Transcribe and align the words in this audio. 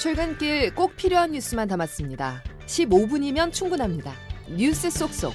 출근길 0.00 0.74
꼭 0.74 0.96
필요한 0.96 1.32
뉴스만 1.32 1.68
담았습니다. 1.68 2.42
15분이면 2.64 3.52
충분합니다. 3.52 4.14
뉴스 4.48 4.88
속속. 4.88 5.34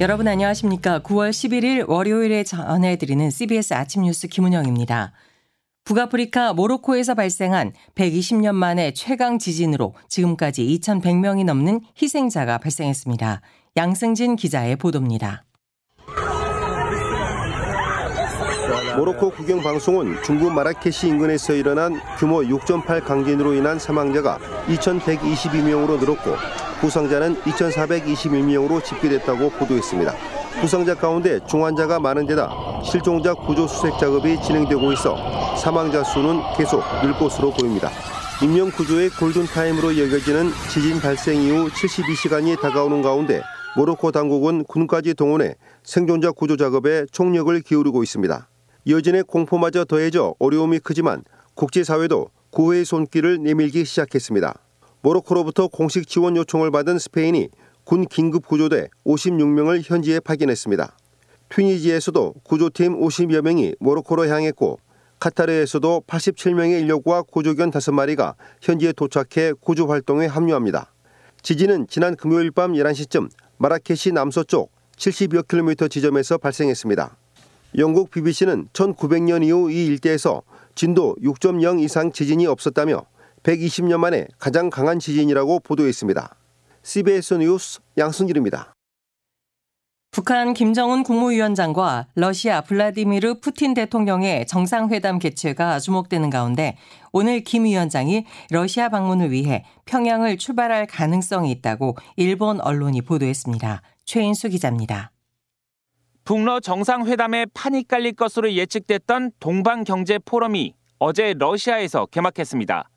여러분 0.00 0.28
안녕하십니까? 0.28 1.00
9월 1.00 1.30
11일 1.30 1.88
월요일에 1.88 2.44
전해드리는 2.44 3.30
CBS 3.30 3.74
아침 3.74 4.02
뉴스 4.02 4.28
김은영입니다. 4.28 5.10
북아프리카 5.88 6.52
모로코에서 6.52 7.14
발생한 7.14 7.72
120년 7.94 8.54
만에 8.54 8.92
최강 8.92 9.38
지진으로 9.38 9.94
지금까지 10.06 10.62
2,100명이 10.82 11.46
넘는 11.46 11.80
희생자가 12.02 12.58
발생했습니다. 12.58 13.40
양승진 13.74 14.36
기자의 14.36 14.76
보도입니다. 14.76 15.44
모로코 18.98 19.30
국영 19.30 19.62
방송은 19.62 20.22
중부 20.24 20.50
마라케시 20.50 21.08
인근에서 21.08 21.54
일어난 21.54 21.98
규모 22.18 22.40
6.8 22.40 23.02
강진으로 23.02 23.54
인한 23.54 23.78
사망자가 23.78 24.38
2,122명으로 24.66 25.98
늘었고 26.00 26.36
부상자는 26.82 27.36
2,421명으로 27.44 28.84
집계됐다고 28.84 29.48
보도했습니다. 29.52 30.37
부상자 30.60 30.94
가운데 30.94 31.38
중환자가 31.46 32.00
많은 32.00 32.26
데다 32.26 32.50
실종자 32.84 33.32
구조 33.32 33.66
수색 33.66 33.98
작업이 33.98 34.40
진행되고 34.42 34.92
있어 34.92 35.16
사망자 35.56 36.02
수는 36.02 36.40
계속 36.56 36.82
늘 37.00 37.12
것으로 37.12 37.52
보입니다. 37.52 37.90
인명 38.42 38.70
구조의 38.70 39.10
골든타임으로 39.10 39.98
여겨지는 39.98 40.50
지진 40.70 41.00
발생 41.00 41.40
이후 41.40 41.68
72시간이 41.68 42.60
다가오는 42.60 43.02
가운데 43.02 43.42
모로코 43.76 44.10
당국은 44.10 44.64
군까지 44.64 45.14
동원해 45.14 45.54
생존자 45.84 46.32
구조 46.32 46.56
작업에 46.56 47.06
총력을 47.12 47.60
기울이고 47.60 48.02
있습니다. 48.02 48.48
여진의 48.88 49.24
공포마저 49.24 49.84
더해져 49.84 50.34
어려움이 50.38 50.80
크지만 50.80 51.22
국제사회도 51.54 52.28
구호의 52.50 52.84
손길을 52.84 53.42
내밀기 53.42 53.84
시작했습니다. 53.84 54.54
모로코로부터 55.02 55.68
공식 55.68 56.08
지원 56.08 56.36
요청을 56.36 56.70
받은 56.70 56.98
스페인이 56.98 57.48
군 57.88 58.04
긴급 58.04 58.46
구조대 58.46 58.90
56명을 59.06 59.80
현지에 59.82 60.20
파견했습니다. 60.20 60.94
튀니지에서도 61.48 62.34
구조팀 62.42 63.00
50여 63.00 63.40
명이 63.40 63.76
모로코로 63.80 64.28
향했고 64.28 64.78
카타르에서도 65.18 66.02
87명의 66.06 66.82
인력과 66.82 67.22
구조견 67.22 67.70
5마리가 67.70 68.34
현지에 68.60 68.92
도착해 68.92 69.54
구조 69.58 69.86
활동에 69.86 70.26
합류합니다. 70.26 70.92
지진은 71.40 71.86
지난 71.88 72.14
금요일 72.14 72.50
밤 72.50 72.74
11시쯤 72.74 73.30
마라케시 73.56 74.12
남서쪽 74.12 74.70
70여 74.98 75.48
킬로미터 75.48 75.88
지점에서 75.88 76.36
발생했습니다. 76.36 77.16
영국 77.78 78.10
BBC는 78.10 78.68
1900년 78.74 79.42
이후 79.42 79.72
이 79.72 79.86
일대에서 79.86 80.42
진도 80.74 81.16
6.0 81.22 81.80
이상 81.80 82.12
지진이 82.12 82.48
없었다며 82.48 83.06
120년 83.44 83.96
만에 83.96 84.28
가장 84.38 84.68
강한 84.68 84.98
지진이라고 84.98 85.60
보도했습니다. 85.60 86.37
CBS 86.88 87.34
뉴스 87.34 87.80
양승길입니다. 87.98 88.72
북한 90.10 90.54
김정은 90.54 91.02
국무위원장과 91.02 92.06
러시아 92.14 92.62
블라디미르 92.62 93.40
푸틴 93.40 93.74
대통령의 93.74 94.46
정상회담 94.46 95.18
개최가 95.18 95.80
주목되는 95.80 96.30
가운데 96.30 96.78
오늘 97.12 97.40
김 97.40 97.64
위원장이 97.64 98.24
러시아 98.50 98.88
방문을 98.88 99.30
위해 99.32 99.66
평양을 99.84 100.38
출발할 100.38 100.86
가능성이 100.86 101.50
있다고 101.50 101.94
일본 102.16 102.58
언론이 102.58 103.02
보도했습니다. 103.02 103.82
최인수 104.06 104.48
기자입니다. 104.48 105.12
북러 106.24 106.58
정상회담에 106.58 107.48
판이 107.52 107.86
깔릴 107.86 108.14
것으로 108.14 108.50
예측됐던 108.54 109.32
동방경제 109.40 110.20
포럼이 110.24 110.72
어제 110.98 111.34
러시아에서 111.38 112.06
개막했습니다. 112.06 112.88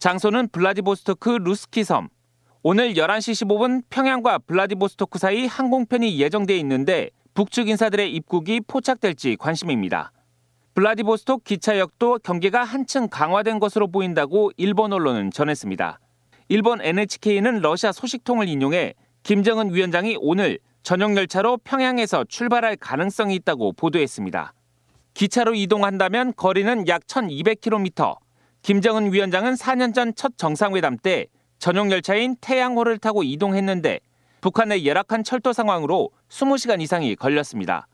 장소는 0.00 0.48
블라디보스토크 0.48 1.30
루스키 1.30 1.84
섬. 1.84 2.08
오늘 2.68 2.94
11시 2.94 3.46
15분 3.46 3.84
평양과 3.90 4.38
블라디보스토크 4.38 5.20
사이 5.20 5.46
항공편이 5.46 6.18
예정돼 6.18 6.58
있는데 6.58 7.10
북측 7.32 7.68
인사들의 7.68 8.12
입국이 8.12 8.60
포착될지 8.66 9.36
관심입니다. 9.36 10.10
블라디보스톡 10.74 11.44
기차역도 11.44 12.18
경계가 12.24 12.64
한층 12.64 13.06
강화된 13.08 13.60
것으로 13.60 13.86
보인다고 13.86 14.50
일본 14.56 14.92
언론은 14.92 15.30
전했습니다. 15.30 16.00
일본 16.48 16.80
NHK는 16.82 17.60
러시아 17.60 17.92
소식통을 17.92 18.48
인용해 18.48 18.94
김정은 19.22 19.72
위원장이 19.72 20.16
오늘 20.18 20.58
전용 20.82 21.16
열차로 21.16 21.58
평양에서 21.58 22.24
출발할 22.24 22.78
가능성이 22.78 23.36
있다고 23.36 23.74
보도했습니다. 23.74 24.52
기차로 25.14 25.54
이동한다면 25.54 26.32
거리는 26.34 26.88
약 26.88 27.06
1200km. 27.06 28.16
김정은 28.62 29.12
위원장은 29.12 29.54
4년 29.54 29.94
전 29.94 30.12
첫 30.16 30.36
정상회담 30.36 30.96
때 30.98 31.28
전용 31.58 31.90
열차인 31.90 32.36
태양호를 32.40 32.98
타고 32.98 33.22
이동했는데 33.22 34.00
북한의 34.40 34.86
열악한 34.86 35.24
철도 35.24 35.52
상황으로 35.52 36.10
20시간 36.28 36.80
이상이 36.80 37.16
걸렸습니다. 37.16 37.88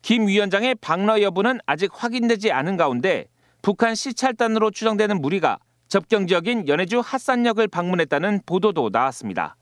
김 0.00 0.26
위원장의 0.26 0.76
방러 0.76 1.20
여부는 1.20 1.60
아직 1.66 1.90
확인되지 1.92 2.50
않은 2.52 2.76
가운데 2.76 3.26
북한 3.60 3.94
시찰단으로 3.94 4.70
추정되는 4.70 5.20
무리가 5.20 5.58
접경 5.88 6.26
지역인 6.26 6.68
연해주 6.68 7.00
핫산역을 7.04 7.68
방문했다는 7.68 8.40
보도도 8.46 8.90
나왔습니다. 8.92 9.56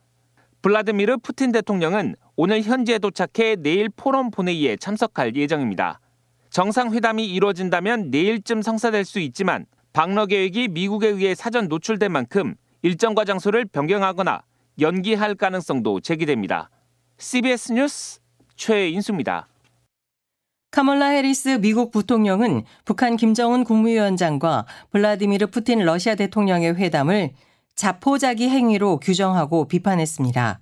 블라드미르 0.62 1.19
푸틴 1.19 1.53
대통령은 1.53 2.15
오늘 2.37 2.62
현지에 2.62 2.99
도착해 2.99 3.57
내일 3.57 3.89
포럼 3.89 4.31
본회의에 4.31 4.77
참석할 4.77 5.34
예정입니다. 5.34 6.01
정상회담이 6.51 7.27
이루어진다면 7.27 8.11
내일쯤 8.11 8.62
성사될 8.62 9.05
수 9.05 9.19
있지만 9.21 9.67
방러 9.93 10.27
계획이 10.27 10.69
미국에 10.69 11.09
의해 11.09 11.34
사전 11.34 11.69
노출된 11.69 12.12
만큼 12.12 12.55
일정과 12.83 13.25
장소를 13.25 13.67
변경하거나 13.67 14.43
연기할 14.81 15.35
가능성도 15.35 16.01
제기됩니다. 16.01 16.71
CBS 17.19 17.73
뉴스 17.73 18.21
최인수입니다. 18.57 19.49
카멀라 20.71 21.09
해리스 21.09 21.61
미국 21.61 21.91
부통령은 21.91 22.63
북한 22.85 23.17
김정은 23.17 23.65
국무위원장과 23.65 24.67
블라디미르 24.91 25.49
푸틴 25.49 25.81
러시아 25.81 26.15
대통령의 26.15 26.77
회담을 26.77 27.33
자포자기 27.75 28.49
행위로 28.49 28.99
규정하고 29.01 29.67
비판했습니다. 29.67 30.61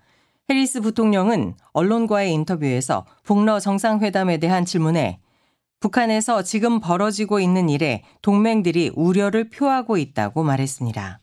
해리스 0.49 0.81
부통령은 0.81 1.55
언론과의 1.73 2.33
인터뷰에서 2.33 3.05
북러 3.23 3.61
정상회담에 3.61 4.39
대한 4.39 4.65
질문에 4.65 5.21
북한에서 5.81 6.43
지금 6.43 6.81
벌어지고 6.81 7.39
있는 7.39 7.69
일에 7.69 8.03
동맹들이 8.23 8.93
우려를 8.95 9.51
표하고 9.51 9.99
있다고 9.99 10.43
말했습니다. 10.43 11.21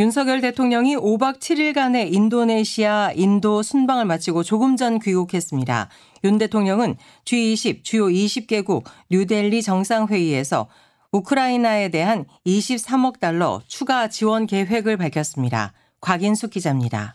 윤석열 0.00 0.40
대통령이 0.40 0.96
5박 0.96 1.38
7일간의 1.38 2.12
인도네시아, 2.12 3.12
인도 3.14 3.62
순방을 3.62 4.06
마치고 4.06 4.42
조금 4.42 4.76
전 4.76 4.98
귀국했습니다. 4.98 5.88
윤 6.24 6.36
대통령은 6.38 6.96
G20 7.24 7.84
주요 7.84 8.06
20개국 8.06 8.82
뉴델리 9.08 9.62
정상회의에서 9.62 10.66
우크라이나에 11.12 11.90
대한 11.90 12.24
23억 12.44 13.20
달러 13.20 13.62
추가 13.68 14.08
지원 14.08 14.48
계획을 14.48 14.96
밝혔습니다. 14.96 15.72
곽인숙 16.00 16.50
기자입니다. 16.50 17.14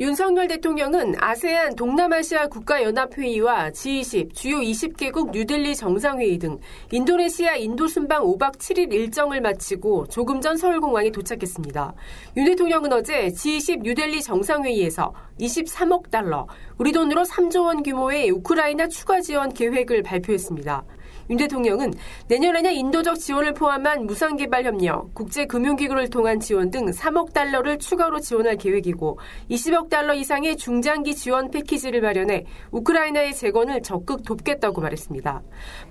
윤석열 0.00 0.48
대통령은 0.48 1.16
아세안 1.18 1.76
동남아시아 1.76 2.46
국가연합회의와 2.46 3.68
G20 3.68 4.32
주요 4.34 4.56
20개국 4.60 5.30
뉴델리 5.30 5.76
정상회의 5.76 6.38
등 6.38 6.56
인도네시아 6.90 7.56
인도 7.56 7.86
순방 7.86 8.22
5박 8.22 8.56
7일 8.56 8.94
일정을 8.94 9.42
마치고 9.42 10.06
조금 10.06 10.40
전 10.40 10.56
서울공항에 10.56 11.10
도착했습니다. 11.10 11.92
윤 12.38 12.44
대통령은 12.46 12.90
어제 12.94 13.28
G20 13.28 13.82
뉴델리 13.82 14.22
정상회의에서 14.22 15.12
23억 15.38 16.10
달러, 16.10 16.46
우리 16.78 16.92
돈으로 16.92 17.22
3조 17.24 17.66
원 17.66 17.82
규모의 17.82 18.30
우크라이나 18.30 18.88
추가 18.88 19.20
지원 19.20 19.52
계획을 19.52 20.02
발표했습니다. 20.02 20.82
윤 21.30 21.36
대통령은 21.36 21.92
내년에는 22.26 22.72
인도적 22.72 23.20
지원을 23.20 23.54
포함한 23.54 24.04
무상개발 24.04 24.64
협력, 24.64 25.14
국제금융기구를 25.14 26.10
통한 26.10 26.40
지원 26.40 26.72
등 26.72 26.86
3억 26.86 27.32
달러를 27.32 27.78
추가로 27.78 28.18
지원할 28.18 28.56
계획이고 28.56 29.16
20억 29.48 29.88
달러 29.88 30.12
이상의 30.12 30.56
중장기 30.56 31.14
지원 31.14 31.52
패키지를 31.52 32.00
마련해 32.00 32.46
우크라이나의 32.72 33.32
재건을 33.34 33.80
적극 33.82 34.24
돕겠다고 34.24 34.80
말했습니다. 34.80 35.40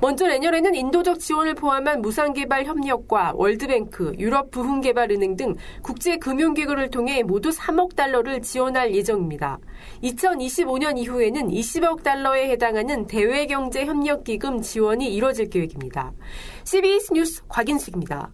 먼저 0.01 0.27
내년에는 0.27 0.75
인도적 0.75 1.19
지원을 1.19 1.55
포함한 1.55 2.01
무상개발 2.01 2.65
협력과 2.65 3.31
월드뱅크, 3.35 4.15
유럽 4.19 4.51
부흥개발은행 4.51 5.37
등 5.37 5.55
국제금융기구를 5.83 6.89
통해 6.89 7.23
모두 7.23 7.49
3억 7.51 7.95
달러를 7.95 8.41
지원할 8.41 8.93
예정입니다. 8.93 9.57
2025년 10.03 10.97
이후에는 10.97 11.47
20억 11.47 12.03
달러에 12.03 12.49
해당하는 12.49 13.07
대외경제협력기금 13.07 14.61
지원이 14.61 15.13
이뤄 15.13 15.28
이루어질 15.29 15.49
계획입니다. 15.49 16.11
CBS 16.63 17.13
뉴스 17.13 17.43
곽인숙입니다. 17.47 18.31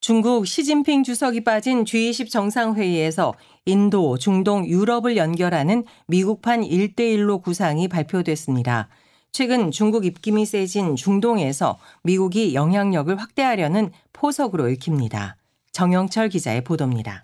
중국 0.00 0.46
시진핑 0.46 1.02
주석이 1.04 1.44
빠진 1.44 1.84
G20 1.84 2.30
정상회의에서 2.30 3.34
인도, 3.64 4.16
중동, 4.18 4.66
유럽을 4.66 5.16
연결하는 5.16 5.84
미국판 6.06 6.62
일대일로 6.62 7.42
구상이 7.42 7.88
발표됐습니다. 7.88 8.88
최근 9.30 9.70
중국 9.70 10.06
입김이 10.06 10.46
세진 10.46 10.96
중동에서 10.96 11.78
미국이 12.02 12.54
영향력을 12.54 13.14
확대하려는 13.16 13.92
포석으로 14.12 14.68
읽힙니다. 14.70 15.36
정영철 15.72 16.30
기자의 16.30 16.64
보도입니다. 16.64 17.22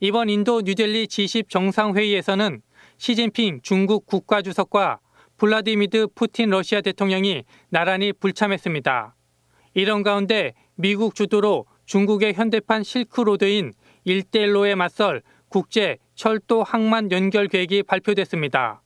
이번 0.00 0.28
인도 0.28 0.60
뉴델리 0.60 1.06
G20 1.06 1.48
정상회의에서는 1.48 2.62
시진핑 2.98 3.60
중국 3.62 4.06
국가주석과 4.06 5.00
블라디미르 5.40 6.08
푸틴 6.14 6.50
러시아 6.50 6.82
대통령이 6.82 7.44
나란히 7.70 8.12
불참했습니다. 8.12 9.16
이런 9.72 10.02
가운데 10.02 10.52
미국 10.74 11.14
주도로 11.14 11.64
중국의 11.86 12.34
현대판 12.34 12.82
실크로드인 12.82 13.72
일대일로에 14.04 14.74
맞설 14.74 15.22
국제 15.48 15.96
철도 16.14 16.62
항만 16.62 17.10
연결 17.10 17.48
계획이 17.48 17.84
발표됐습니다. 17.84 18.82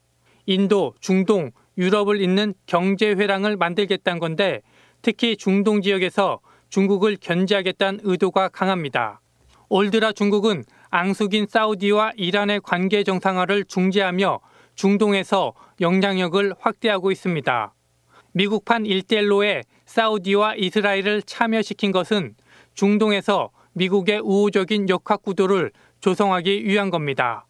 인도, 0.47 0.95
중동, 1.01 1.51
유럽을 1.77 2.21
잇는 2.23 2.55
경제 2.67 3.09
회랑을 3.09 3.56
만들겠다는 3.56 4.21
건데 4.21 4.62
특히 5.03 5.37
중동 5.37 5.83
지역에서 5.83 6.39
중국을 6.69 7.17
견제하겠다는 7.21 8.01
의도가 8.05 8.49
강합니다. 8.51 9.21
올 9.69 9.91
들어 9.91 10.12
중국은 10.12 10.62
앙숙인 10.91 11.47
사우디와 11.49 12.12
이란의 12.15 12.61
관계 12.62 13.03
정상화를 13.03 13.65
중재하며 13.65 14.39
중동에서 14.75 15.55
영향력을 15.81 16.55
확대하고 16.59 17.11
있습니다. 17.11 17.75
미국판 18.32 18.87
일대일로에 18.87 19.62
사우디와 19.87 20.56
이스라엘을 20.56 21.23
참여시킨 21.23 21.93
것은 21.93 22.35
중동에서 22.75 23.50
미국의 23.75 24.21
우호적인 24.21 24.88
역학 24.88 25.23
구도를 25.23 25.73
조성하기 26.00 26.65
위한 26.65 26.91
겁니다. 26.91 27.47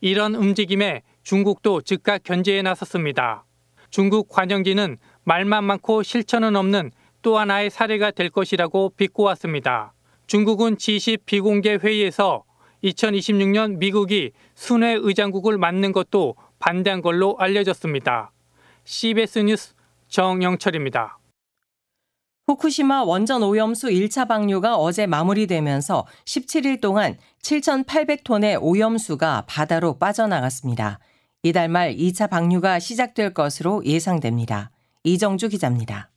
이런 0.00 0.34
움직임에 0.34 1.02
중국도 1.22 1.82
즉각 1.82 2.22
견제에 2.22 2.62
나섰습니다. 2.62 3.44
중국 3.90 4.28
관영지는 4.28 4.98
말만 5.22 5.64
많고 5.64 6.02
실천은 6.02 6.56
없는 6.56 6.90
또 7.22 7.38
하나의 7.38 7.70
사례가 7.70 8.10
될 8.10 8.28
것이라고 8.28 8.92
비꼬았습니다. 8.96 9.94
중국은 10.26 10.76
G10 10.76 11.20
비공개 11.24 11.78
회의에서 11.82 12.44
2026년 12.82 13.78
미국이 13.78 14.32
순회 14.54 14.98
의장국을 15.00 15.56
맡는 15.56 15.92
것도 15.92 16.34
반대한 16.64 17.02
걸로 17.02 17.36
알려졌습니다. 17.38 18.32
CBS 18.84 19.40
뉴스 19.40 19.74
정영철입니다. 20.08 21.18
후쿠시마 22.46 23.04
원전 23.04 23.42
오염수 23.42 23.88
1차 23.88 24.26
방류가 24.26 24.76
어제 24.76 25.06
마무리되면서 25.06 26.06
17일 26.24 26.80
동안 26.80 27.18
7,800톤의 27.42 28.58
오염수가 28.62 29.44
바다로 29.46 29.98
빠져나갔습니다. 29.98 31.00
이달 31.42 31.68
말 31.68 31.94
2차 31.94 32.30
방류가 32.30 32.78
시작될 32.78 33.34
것으로 33.34 33.84
예상됩니다. 33.84 34.70
이정주 35.02 35.50
기자입니다. 35.50 36.12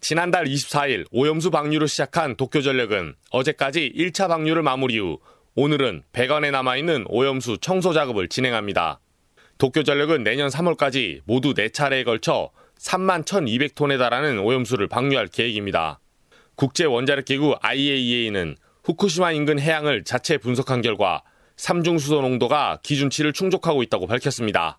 지난달 0.00 0.44
24일 0.44 1.04
오염수 1.10 1.50
방류를 1.50 1.88
시작한 1.88 2.36
도쿄전력은 2.36 3.16
어제까지 3.32 3.92
1차 3.96 4.28
방류를 4.28 4.62
마무리 4.62 5.00
후 5.00 5.18
오늘은 5.56 6.04
배관에 6.12 6.52
남아있는 6.52 7.06
오염수 7.08 7.58
청소 7.60 7.92
작업을 7.92 8.28
진행합니다. 8.28 9.00
도쿄전력은 9.58 10.22
내년 10.22 10.48
3월까지 10.48 11.20
모두 11.24 11.52
4차례에 11.52 12.04
걸쳐 12.04 12.50
3만 12.78 13.24
1,200톤에 13.24 13.98
달하는 13.98 14.38
오염수를 14.38 14.86
방류할 14.86 15.26
계획입니다. 15.26 15.98
국제원자력기구 16.54 17.56
IAEA는 17.60 18.56
후쿠시마 18.84 19.32
인근 19.32 19.58
해양을 19.58 20.04
자체 20.04 20.38
분석한 20.38 20.80
결과 20.80 21.22
삼중수소 21.56 22.20
농도가 22.20 22.78
기준치를 22.84 23.32
충족하고 23.32 23.82
있다고 23.82 24.06
밝혔습니다. 24.06 24.78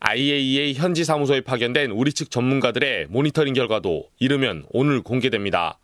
IAEA 0.00 0.74
현지 0.74 1.04
사무소에 1.04 1.40
파견된 1.40 1.90
우리 1.90 2.12
측 2.12 2.30
전문가들의 2.30 3.06
모니터링 3.08 3.54
결과도 3.54 4.08
이르면 4.18 4.66
오늘 4.70 5.00
공개됩니다. 5.00 5.78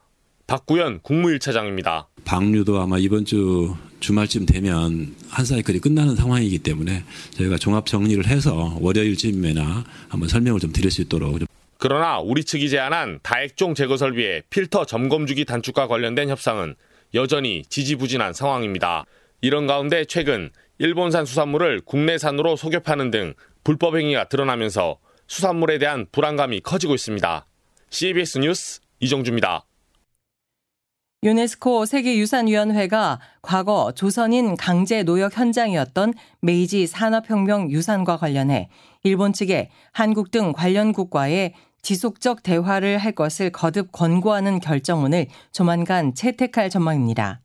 박구현 0.47 1.01
국무일차장입니다. 1.01 2.09
방류도 2.27 2.79
아마 2.79 2.99
이번 2.99 3.25
주 3.25 3.75
주말쯤 4.05 4.45
되면 4.45 5.15
한 5.31 5.45
사이클이 5.47 5.79
끝나는 5.81 6.15
상황이기 6.15 6.59
때문에 6.59 7.05
저희가 7.31 7.57
종합 7.57 7.87
정리를 7.87 8.27
해서 8.27 8.77
월요일쯤에나 8.81 9.85
한번 10.09 10.29
설명을 10.29 10.61
좀 10.61 10.73
드릴 10.73 10.91
수 10.91 11.01
있도록 11.01 11.39
그러나 11.79 12.19
우리 12.19 12.45
측이 12.45 12.69
제안한 12.69 13.21
다액종 13.23 13.75
제거 13.75 13.97
설비의 13.97 14.43
필터 14.51 14.85
점검 14.85 15.27
주기 15.27 15.47
단축과 15.47 15.87
관련된 15.87 16.29
협상은 16.29 16.75
여전히 17.15 17.63
지지부진한 17.69 18.35
상황입니다. 18.35 19.07
이런 19.41 19.67
가운데 19.67 20.05
최근 20.05 20.51
일본산 20.79 21.25
수산물을 21.25 21.81
국내산으로 21.87 22.57
속여 22.57 22.81
파는 22.81 23.11
등 23.11 23.33
불법 23.63 23.97
행위가 23.97 24.29
드러나면서 24.29 24.99
수산물에 25.29 25.79
대한 25.79 26.07
불안감이 26.13 26.61
커지고 26.61 26.95
있습니다. 26.95 27.47
CBS 27.89 28.39
뉴스 28.39 28.81
이정주입니다. 29.01 29.65
유네스코 31.25 31.87
세계유산위원회가 31.87 33.19
과거 33.41 33.93
조선인 33.97 34.59
강제 34.59 35.03
노역 35.03 35.39
현장이었던 35.39 36.13
메이지 36.43 36.87
산업혁명 36.87 37.71
유산과 37.71 38.19
관련해 38.19 38.69
일본 39.05 39.33
측에 39.33 39.71
한국 39.91 40.31
등 40.31 40.53
관련 40.53 40.93
국가에 40.93 41.55
지속적 41.81 42.43
대화를 42.43 42.99
할 42.99 43.13
것을 43.13 43.49
거듭 43.51 43.91
권고하는 43.91 44.61
결정문을 44.61 45.29
조만간 45.51 46.15
채택할 46.15 46.69
전망입니다. 46.69 47.41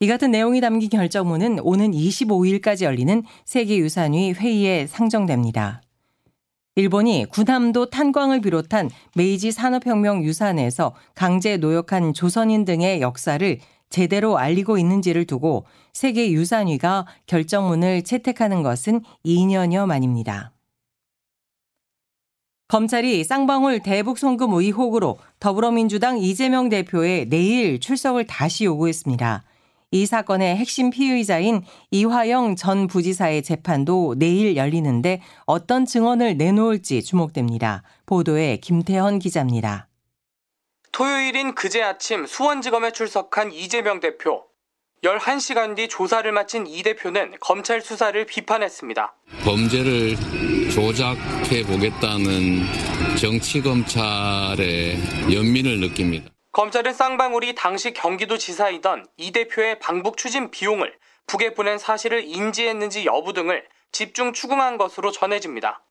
이 0.00 0.06
같은 0.06 0.30
내용이 0.30 0.60
담긴 0.60 0.90
결정문은 0.90 1.60
오는 1.60 1.90
25일까지 1.90 2.84
열리는 2.84 3.22
세계유산위 3.46 4.32
회의에 4.32 4.86
상정됩니다. 4.86 5.83
일본이 6.76 7.24
군함도 7.26 7.90
탄광을 7.90 8.40
비롯한 8.40 8.90
메이지 9.14 9.52
산업혁명 9.52 10.24
유산에서 10.24 10.94
강제 11.14 11.56
노역한 11.56 12.14
조선인 12.14 12.64
등의 12.64 13.00
역사를 13.00 13.58
제대로 13.90 14.38
알리고 14.38 14.76
있는지를 14.76 15.24
두고 15.24 15.66
세계 15.92 16.32
유산위가 16.32 17.06
결정문을 17.26 18.02
채택하는 18.02 18.64
것은 18.64 19.02
2년여 19.24 19.86
만입니다. 19.86 20.50
검찰이 22.66 23.22
쌍방울 23.22 23.80
대북 23.80 24.18
송금 24.18 24.54
의혹으로 24.54 25.18
더불어민주당 25.38 26.18
이재명 26.18 26.70
대표의 26.70 27.28
내일 27.28 27.78
출석을 27.78 28.26
다시 28.26 28.64
요구했습니다. 28.64 29.44
이 29.94 30.06
사건의 30.06 30.56
핵심 30.56 30.90
피의자인 30.90 31.62
이화영 31.92 32.56
전 32.56 32.88
부지사의 32.88 33.44
재판도 33.44 34.16
내일 34.18 34.56
열리는데 34.56 35.22
어떤 35.46 35.86
증언을 35.86 36.36
내놓을지 36.36 37.04
주목됩니다. 37.04 37.84
보도에 38.04 38.56
김태헌 38.56 39.20
기자입니다. 39.20 39.86
토요일인 40.90 41.54
그제 41.54 41.80
아침 41.80 42.26
수원지검에 42.26 42.90
출석한 42.90 43.52
이재명 43.52 44.00
대표. 44.00 44.42
11시간 45.04 45.76
뒤 45.76 45.86
조사를 45.86 46.30
마친 46.32 46.66
이 46.66 46.82
대표는 46.82 47.36
검찰 47.38 47.80
수사를 47.80 48.26
비판했습니다. 48.26 49.14
범죄를 49.44 50.16
조작해 50.72 51.62
보겠다는 51.62 52.64
정치검찰의 53.20 54.96
연민을 55.32 55.78
느낍니다. 55.78 56.33
검찰은 56.54 56.92
쌍방울이 56.92 57.56
당시 57.56 57.92
경기도지사이던 57.92 59.08
이 59.16 59.32
대표의 59.32 59.80
방북 59.80 60.16
추진 60.16 60.52
비용을 60.52 60.96
북에 61.26 61.52
보낸 61.52 61.78
사실을 61.78 62.22
인지했는지 62.22 63.06
여부 63.06 63.32
등을 63.32 63.66
집중 63.90 64.32
추궁한 64.32 64.78
것으로 64.78 65.10
전해집니다. 65.10 65.82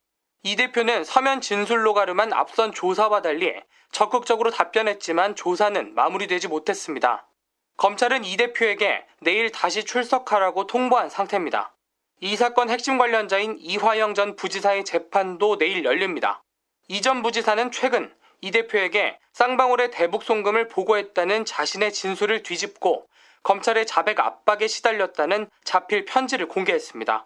이 0.42 0.56
대표는 0.56 1.04
서면 1.04 1.42
진술로 1.42 1.94
가름한 1.94 2.32
앞선 2.32 2.72
조사와 2.72 3.22
달리 3.22 3.54
적극적으로 3.92 4.52
답변했지만 4.52 5.36
조사는 5.36 5.96
마무리되지 5.96 6.48
못했습니다. 6.48 7.28
검찰은 7.76 8.24
이 8.24 8.38
대표에게 8.38 9.06
내일 9.20 9.52
다시 9.52 9.84
출석하라고 9.84 10.66
통보한 10.66 11.10
상태입니다. 11.10 11.76
이 12.22 12.38
사건 12.38 12.70
핵심 12.70 12.98
관련자인 12.98 13.58
이화영 13.60 14.14
전 14.14 14.38
부지사의 14.38 14.86
재판도 14.86 15.58
내일 15.58 15.84
열립니다. 15.84 16.42
이 16.88 17.02
전 17.02 17.22
부지사는 17.22 17.70
최근 17.72 18.14
이 18.44 18.52
대표에게 18.52 19.18
쌍방울의 19.32 19.92
대북 19.92 20.24
송금을 20.24 20.68
보고했다는 20.68 21.46
자신의 21.46 21.94
진술을 21.94 22.44
뒤집고 22.44 23.08
검찰의 23.44 23.86
자백 23.88 24.20
압박에 24.20 24.68
시달렸다는 24.68 25.50
자필 25.64 26.04
편지를 26.04 26.50
공개했습니다. 26.50 27.26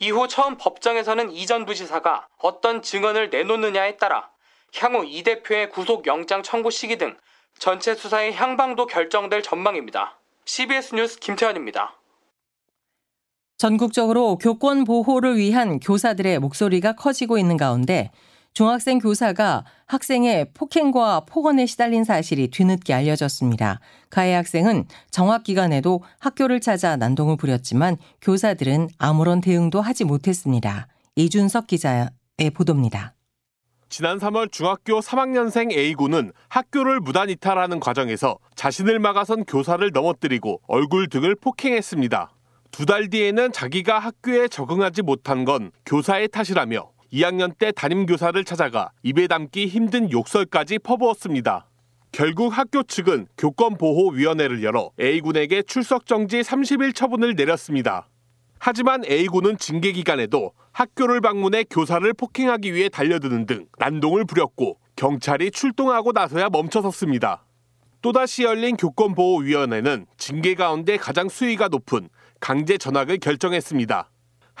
이후 0.00 0.26
처음 0.26 0.56
법정에서는 0.56 1.30
이 1.30 1.46
전 1.46 1.64
부지사가 1.64 2.26
어떤 2.38 2.82
증언을 2.82 3.30
내놓느냐에 3.30 3.98
따라 3.98 4.30
향후 4.76 5.04
이 5.06 5.22
대표의 5.22 5.70
구속 5.70 6.08
영장 6.08 6.42
청구 6.42 6.72
시기 6.72 6.98
등 6.98 7.16
전체 7.60 7.94
수사의 7.94 8.34
향방도 8.34 8.86
결정될 8.86 9.42
전망입니다. 9.44 10.18
CBS 10.44 10.96
뉴스 10.96 11.20
김태현입니다. 11.20 11.94
전국적으로 13.58 14.38
교권 14.38 14.82
보호를 14.84 15.36
위한 15.36 15.78
교사들의 15.78 16.40
목소리가 16.40 16.94
커지고 16.94 17.38
있는 17.38 17.56
가운데 17.56 18.10
중학생 18.58 18.98
교사가 18.98 19.64
학생의 19.86 20.50
폭행과 20.52 21.20
폭언에 21.26 21.66
시달린 21.66 22.02
사실이 22.02 22.48
뒤늦게 22.48 22.92
알려졌습니다. 22.92 23.78
가해 24.10 24.34
학생은 24.34 24.86
정학 25.10 25.44
기간에도 25.44 26.02
학교를 26.18 26.60
찾아 26.60 26.96
난동을 26.96 27.36
부렸지만 27.36 27.96
교사들은 28.20 28.88
아무런 28.98 29.40
대응도 29.40 29.80
하지 29.80 30.04
못했습니다. 30.04 30.88
이준석 31.14 31.68
기자의 31.68 32.08
보도입니다. 32.52 33.14
지난 33.90 34.18
3월 34.18 34.50
중학교 34.52 35.00
3학년생 35.00 35.72
A군은 35.72 36.32
학교를 36.48 37.00
무단 37.00 37.30
이탈하는 37.30 37.80
과정에서 37.80 38.38
자신을 38.56 38.98
막아선 38.98 39.44
교사를 39.44 39.88
넘어뜨리고 39.92 40.60
얼굴 40.66 41.08
등을 41.08 41.36
폭행했습니다. 41.36 42.30
두 42.70 42.84
달 42.84 43.08
뒤에는 43.08 43.50
자기가 43.52 43.98
학교에 43.98 44.46
적응하지 44.48 45.00
못한 45.02 45.46
건 45.46 45.70
교사의 45.86 46.28
탓이라며 46.28 46.90
2학년 47.12 47.56
때 47.56 47.72
담임교사를 47.72 48.42
찾아가 48.44 48.90
입에 49.02 49.26
담기 49.26 49.66
힘든 49.66 50.10
욕설까지 50.10 50.78
퍼부었습니다. 50.80 51.66
결국 52.12 52.56
학교 52.56 52.82
측은 52.82 53.26
교권보호위원회를 53.36 54.62
열어 54.62 54.90
A군에게 55.00 55.62
출석 55.62 56.06
정지 56.06 56.40
30일 56.40 56.94
처분을 56.94 57.34
내렸습니다. 57.34 58.08
하지만 58.58 59.04
A군은 59.04 59.56
징계 59.58 59.92
기간에도 59.92 60.52
학교를 60.72 61.20
방문해 61.20 61.64
교사를 61.64 62.12
폭행하기 62.12 62.74
위해 62.74 62.88
달려드는 62.88 63.46
등 63.46 63.66
난동을 63.78 64.24
부렸고 64.24 64.78
경찰이 64.96 65.50
출동하고 65.50 66.12
나서야 66.12 66.48
멈춰섰습니다. 66.50 67.44
또다시 68.00 68.44
열린 68.44 68.76
교권보호위원회는 68.76 70.06
징계 70.16 70.54
가운데 70.54 70.96
가장 70.96 71.28
수위가 71.28 71.68
높은 71.68 72.08
강제 72.40 72.78
전학을 72.78 73.18
결정했습니다. 73.18 74.10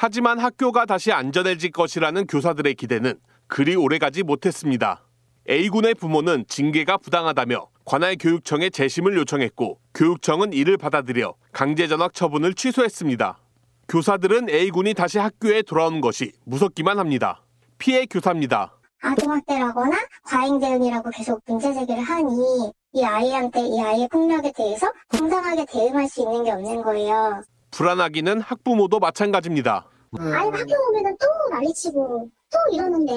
하지만 0.00 0.38
학교가 0.38 0.86
다시 0.86 1.10
안전해질 1.10 1.72
것이라는 1.72 2.28
교사들의 2.28 2.76
기대는 2.76 3.18
그리 3.48 3.74
오래가지 3.74 4.22
못했습니다. 4.22 5.02
A군의 5.50 5.94
부모는 5.96 6.44
징계가 6.46 6.98
부당하다며 6.98 7.66
관할 7.84 8.14
교육청에 8.14 8.70
재심을 8.70 9.16
요청했고 9.16 9.80
교육청은 9.94 10.52
이를 10.52 10.76
받아들여 10.76 11.34
강제 11.50 11.88
전학 11.88 12.14
처분을 12.14 12.54
취소했습니다. 12.54 13.40
교사들은 13.88 14.48
A군이 14.50 14.94
다시 14.94 15.18
학교에 15.18 15.62
돌아오는 15.62 16.00
것이 16.00 16.30
무섭기만 16.44 17.00
합니다. 17.00 17.42
피해 17.78 18.06
교사입니다. 18.06 18.76
아동학대라거나 19.02 19.96
과잉 20.22 20.60
대응이라고 20.60 21.10
계속 21.10 21.42
문제 21.44 21.74
제기를 21.74 22.00
하니 22.04 22.70
이 22.92 23.02
아이한테 23.02 23.62
이 23.66 23.80
아이의 23.80 24.08
폭력에 24.12 24.52
대해서 24.54 24.92
당당하게 25.08 25.66
대응할 25.68 26.06
수 26.06 26.22
있는 26.22 26.44
게 26.44 26.52
없는 26.52 26.82
거예요. 26.82 27.42
불안하기는 27.70 28.40
학부모도 28.40 28.98
마찬가지입니다. 28.98 29.86
아이 30.18 30.30
학교 30.32 30.88
오면은 30.88 31.16
또 31.20 31.26
난리치고 31.54 32.30
또 32.50 32.74
이러는데 32.74 33.12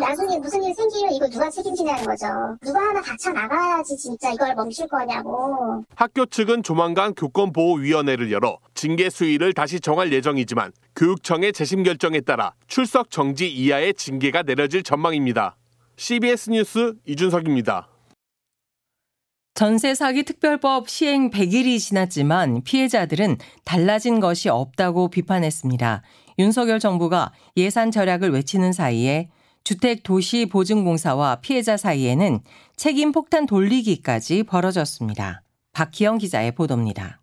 나중에 0.00 0.36
무슨 0.38 0.64
일 0.64 0.74
생기면 0.74 1.12
이거 1.12 1.28
누가 1.28 1.48
책임지냐는 1.48 2.04
거죠. 2.04 2.26
누가 2.60 2.80
하나 2.80 3.00
다쳐 3.00 3.30
나가야지 3.30 3.96
진짜 3.96 4.32
이걸 4.32 4.52
멈출 4.56 4.88
거냐고. 4.88 5.84
학교 5.94 6.26
측은 6.26 6.64
조만간 6.64 7.14
교권보호위원회를 7.14 8.32
열어 8.32 8.58
징계 8.74 9.10
수위를 9.10 9.52
다시 9.52 9.78
정할 9.80 10.12
예정이지만 10.12 10.72
교육청의 10.96 11.52
재심 11.52 11.84
결정에 11.84 12.20
따라 12.20 12.52
출석 12.66 13.10
정지 13.12 13.48
이하의 13.48 13.94
징계가 13.94 14.42
내려질 14.42 14.82
전망입니다. 14.82 15.56
CBS 15.96 16.50
뉴스 16.50 16.94
이준석입니다. 17.06 17.91
전세 19.54 19.94
사기 19.94 20.22
특별법 20.22 20.88
시행 20.88 21.30
100일이 21.30 21.78
지났지만 21.78 22.62
피해자들은 22.62 23.36
달라진 23.64 24.18
것이 24.18 24.48
없다고 24.48 25.08
비판했습니다. 25.08 26.02
윤석열 26.38 26.80
정부가 26.80 27.32
예산 27.58 27.90
절약을 27.90 28.30
외치는 28.30 28.72
사이에 28.72 29.28
주택도시보증공사와 29.64 31.36
피해자 31.42 31.76
사이에는 31.76 32.40
책임 32.76 33.12
폭탄 33.12 33.44
돌리기까지 33.44 34.44
벌어졌습니다. 34.44 35.42
박희영 35.72 36.16
기자의 36.18 36.54
보도입니다. 36.54 37.20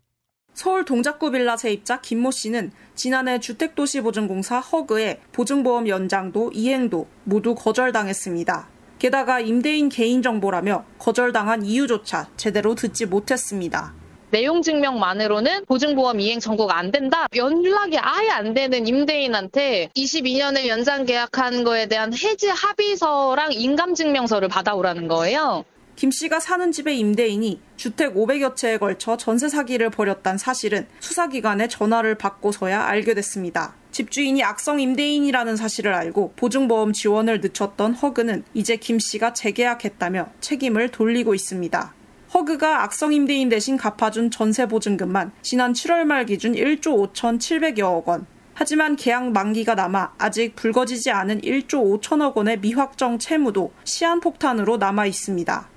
서울 0.54 0.84
동작구 0.84 1.32
빌라 1.32 1.56
세입자 1.56 2.00
김모 2.00 2.30
씨는 2.30 2.70
지난해 2.94 3.40
주택도시보증공사 3.40 4.60
허그의 4.60 5.18
보증보험 5.32 5.88
연장도 5.88 6.52
이행도 6.54 7.08
모두 7.24 7.56
거절당했습니다. 7.56 8.79
게다가 9.00 9.40
임대인 9.40 9.88
개인정보라며 9.88 10.84
거절당한 10.98 11.64
이유조차 11.64 12.28
제대로 12.36 12.74
듣지 12.74 13.06
못했습니다. 13.06 13.94
내용 14.30 14.60
증명만으로는 14.60 15.64
보증보험 15.64 16.20
이행 16.20 16.38
청구가 16.38 16.76
안 16.76 16.92
된다. 16.92 17.26
연락이 17.34 17.96
아예 17.98 18.28
안 18.28 18.52
되는 18.52 18.86
임대인한테 18.86 19.88
22년에 19.96 20.68
연장 20.68 21.06
계약한 21.06 21.64
거에 21.64 21.86
대한 21.86 22.12
해지 22.12 22.48
합의서랑 22.48 23.54
인감 23.54 23.94
증명서를 23.94 24.48
받아오라는 24.48 25.08
거예요. 25.08 25.64
김 25.96 26.10
씨가 26.10 26.38
사는 26.38 26.70
집의 26.70 26.98
임대인이 26.98 27.58
주택 27.76 28.14
500여 28.14 28.54
채에 28.54 28.76
걸쳐 28.76 29.16
전세 29.16 29.48
사기를 29.48 29.88
벌였단 29.88 30.36
사실은 30.36 30.86
수사기관에 31.00 31.68
전화를 31.68 32.16
받고서야 32.16 32.82
알게 32.82 33.14
됐습니다. 33.14 33.79
집주인이 34.00 34.42
악성 34.42 34.80
임대인이라는 34.80 35.56
사실을 35.56 35.92
알고 35.92 36.32
보증보험 36.36 36.94
지원을 36.94 37.42
늦췄던 37.42 37.92
허그는 37.92 38.44
이제 38.54 38.76
김 38.76 38.98
씨가 38.98 39.34
재계약했다며 39.34 40.30
책임을 40.40 40.88
돌리고 40.88 41.34
있습니다. 41.34 41.94
허그가 42.32 42.82
악성 42.82 43.12
임대인 43.12 43.50
대신 43.50 43.76
갚아준 43.76 44.30
전세 44.30 44.64
보증금만 44.64 45.32
지난 45.42 45.74
7월 45.74 46.04
말 46.04 46.24
기준 46.24 46.54
1조 46.54 47.12
5,700여억 47.12 48.06
원. 48.06 48.26
하지만 48.54 48.96
계약 48.96 49.32
만기가 49.32 49.74
남아 49.74 50.14
아직 50.16 50.56
불거지지 50.56 51.10
않은 51.10 51.42
1조 51.42 52.00
5천억 52.00 52.36
원의 52.36 52.60
미확정 52.60 53.18
채무도 53.18 53.70
시한폭탄으로 53.84 54.78
남아 54.78 55.04
있습니다. 55.04 55.69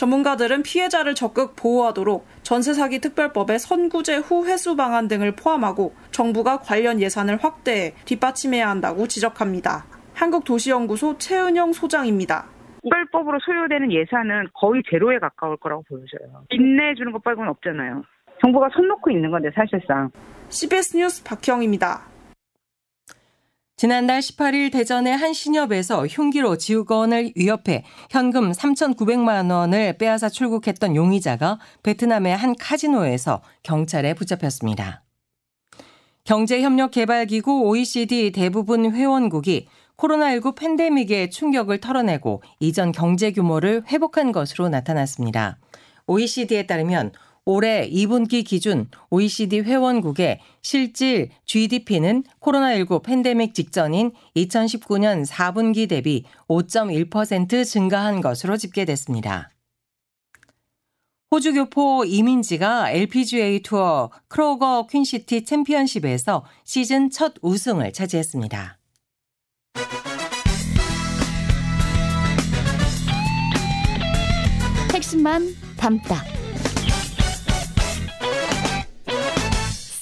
전문가들은 0.00 0.62
피해자를 0.62 1.14
적극 1.14 1.54
보호하도록 1.56 2.26
전세 2.42 2.72
사기 2.72 3.00
특별법의 3.00 3.58
선구제 3.58 4.16
후 4.16 4.46
회수 4.46 4.74
방안 4.74 5.08
등을 5.08 5.32
포함하고 5.32 5.94
정부가 6.10 6.60
관련 6.60 7.02
예산을 7.02 7.36
확대해 7.44 7.92
뒷받침해야 8.06 8.66
한다고 8.66 9.06
지적합니다. 9.06 9.84
한국도시연구소 10.14 11.18
최은영 11.18 11.74
소장입니다. 11.74 12.46
특별법으로 12.82 13.40
소요되는 13.44 13.92
예산은 13.92 14.48
거의 14.54 14.82
제로에 14.90 15.18
가까울 15.18 15.58
거라고 15.58 15.82
보여져요. 15.82 16.44
인내해주는 16.48 17.12
것 17.12 17.22
빼고는 17.22 17.50
없잖아요. 17.50 18.02
정부가 18.40 18.70
손 18.72 18.88
놓고 18.88 19.10
있는 19.10 19.30
건데 19.30 19.50
사실상. 19.54 20.10
CBS 20.48 20.96
뉴스 20.96 21.22
박형입니다. 21.24 22.09
지난달 23.80 24.20
18일 24.20 24.70
대전의 24.70 25.16
한 25.16 25.32
신협에서 25.32 26.06
흉기로 26.06 26.58
지휘권을 26.58 27.32
위협해 27.34 27.82
현금 28.10 28.52
3,900만 28.52 29.50
원을 29.50 29.96
빼앗아 29.96 30.28
출국했던 30.28 30.94
용의자가 30.94 31.58
베트남의 31.82 32.36
한 32.36 32.54
카지노에서 32.56 33.40
경찰에 33.62 34.12
붙잡혔습니다. 34.12 35.02
경제협력개발기구 36.24 37.62
OECD 37.68 38.32
대부분 38.32 38.92
회원국이 38.92 39.66
코로나19 39.96 40.56
팬데믹의 40.56 41.30
충격을 41.30 41.80
털어내고 41.80 42.42
이전 42.58 42.92
경제 42.92 43.32
규모를 43.32 43.82
회복한 43.86 44.30
것으로 44.32 44.68
나타났습니다. 44.68 45.58
OECD에 46.06 46.66
따르면 46.66 47.12
올해 47.50 47.90
2분기 47.90 48.44
기준 48.44 48.86
OECD 49.10 49.60
회원국의 49.60 50.38
실질 50.62 51.30
GDP는 51.46 52.22
코로나19 52.40 53.02
팬데믹 53.02 53.54
직전인 53.54 54.12
2019년 54.36 55.26
4분기 55.26 55.88
대비 55.88 56.24
5.1% 56.48 57.64
증가한 57.64 58.20
것으로 58.20 58.56
집계됐습니다. 58.56 59.50
호주 61.32 61.54
교포 61.54 62.04
이민지가 62.04 62.92
LPGA 62.92 63.62
투어 63.62 64.10
크로거 64.28 64.86
퀸시티 64.88 65.44
챔피언십에서 65.44 66.44
시즌 66.64 67.10
첫 67.10 67.34
우승을 67.42 67.92
차지했습니다. 67.92 68.78
핵심만 74.94 75.48
담다. 75.76 76.39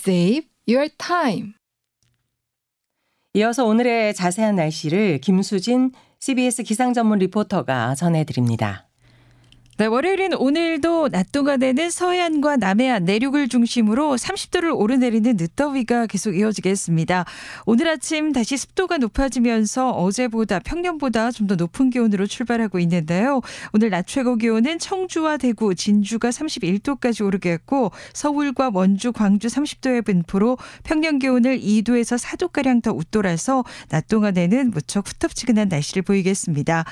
Save 0.09 0.49
your 0.67 0.89
time. 0.97 1.53
이어서 3.35 3.67
오늘의 3.67 4.15
자세한 4.15 4.57
날씨를 4.57 5.19
김수진 5.19 5.93
CBS 6.19 6.63
기상 6.63 6.95
전문 6.95 7.19
리포터가 7.19 7.95
전해드립니다. 7.95 8.88
네, 9.79 9.87
월요일은 9.87 10.35
오늘도 10.35 11.11
낮 11.11 11.31
동안에는 11.31 11.91
서해안과 11.91 12.57
남해안 12.57 13.05
내륙을 13.05 13.47
중심으로 13.47 14.17
30도를 14.17 14.77
오르내리는 14.77 15.37
늦더위가 15.37 16.09
계속 16.09 16.37
이어지겠습니다. 16.37 17.25
오늘 17.65 17.87
아침 17.87 18.33
다시 18.33 18.57
습도가 18.57 18.99
높아지면서 18.99 19.91
어제보다 19.91 20.59
평년보다 20.59 21.31
좀 21.31 21.47
더 21.47 21.55
높은 21.55 21.91
기온으로 21.91 22.27
출발하고 22.27 22.81
있는데요. 22.81 23.41
오늘 23.73 23.91
낮 23.91 24.09
최고 24.09 24.35
기온은 24.35 24.81
청주와 24.81 25.37
대구, 25.37 25.77
진주가 25.77 26.31
31도까지 26.31 27.25
오르겠고 27.25 27.93
서울과 28.15 28.73
원주, 28.75 29.13
광주 29.13 29.47
30도의 29.47 30.05
분포로 30.05 30.59
평년 30.83 31.21
기온을 31.21 31.61
2도에서 31.61 32.21
4도가량 32.21 32.83
더 32.83 32.91
웃돌아서 32.93 33.65
낮 33.91 34.09
동안에는 34.09 34.73
무척 34.73 35.09
후텁지근한 35.09 35.69
날씨를 35.69 36.03
보이겠습니다. 36.03 36.85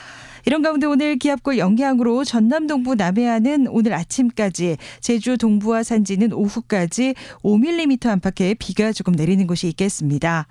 이런 0.46 0.62
가운데 0.62 0.86
오늘 0.86 1.16
기압골 1.16 1.58
영향으로 1.58 2.22
전남 2.22 2.68
동부 2.68 2.94
남해안은 2.94 3.66
오늘 3.66 3.92
아침까지 3.94 4.76
제주 5.00 5.36
동부와 5.36 5.82
산지는 5.82 6.32
오후까지 6.32 7.16
5mm 7.42 8.06
안팎의 8.06 8.54
비가 8.54 8.92
조금 8.92 9.12
내리는 9.12 9.44
곳이 9.48 9.66
있겠습니다. 9.70 10.46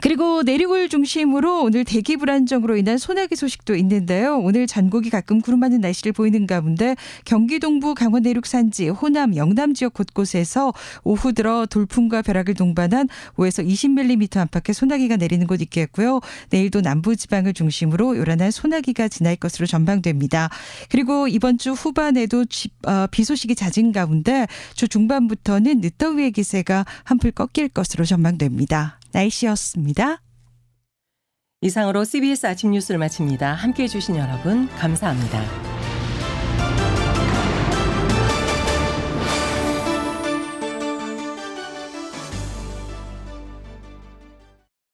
그리고 0.00 0.42
내륙을 0.42 0.88
중심으로 0.88 1.62
오늘 1.62 1.84
대기 1.84 2.16
불안정으로 2.16 2.76
인한 2.76 2.98
소나기 2.98 3.36
소식도 3.36 3.74
있는데요. 3.76 4.38
오늘 4.38 4.66
전국이 4.66 5.10
가끔 5.10 5.40
구름 5.40 5.60
많은 5.60 5.80
날씨를 5.80 6.12
보이는 6.12 6.46
가운데 6.46 6.96
경기 7.24 7.58
동부 7.58 7.94
강원 7.94 8.22
내륙 8.22 8.46
산지, 8.46 8.88
호남, 8.88 9.36
영남 9.36 9.74
지역 9.74 9.94
곳곳에서 9.94 10.72
오후 11.04 11.32
들어 11.32 11.66
돌풍과 11.66 12.22
벼락을 12.22 12.54
동반한 12.54 13.08
5에서 13.36 13.66
20mm 13.66 14.36
안팎의 14.36 14.74
소나기가 14.74 15.16
내리는 15.16 15.46
곳 15.46 15.60
있겠고요. 15.62 16.20
내일도 16.50 16.80
남부 16.80 17.16
지방을 17.16 17.54
중심으로 17.54 18.16
요란한 18.16 18.50
소나기가 18.50 19.08
지날 19.08 19.36
것으로 19.36 19.66
전망됩니다. 19.66 20.50
그리고 20.90 21.28
이번 21.28 21.58
주 21.58 21.72
후반에도 21.72 22.44
어, 22.86 23.06
비 23.10 23.24
소식이 23.24 23.54
잦은 23.54 23.92
가운데 23.92 24.46
주 24.74 24.88
중반부터는 24.88 25.80
늦더위의 25.80 26.32
기세가 26.32 26.84
한풀 27.04 27.32
꺾일 27.32 27.68
것으로 27.68 28.04
전망됩니다. 28.04 28.98
날씨였습니다. 29.16 30.22
이상으로 31.62 32.04
CBS 32.04 32.46
아침 32.46 32.72
뉴스를 32.72 32.98
마칩니다. 32.98 33.54
함께 33.54 33.84
해 33.84 33.88
주신 33.88 34.16
여러분 34.16 34.68
감사합니다. 34.76 35.65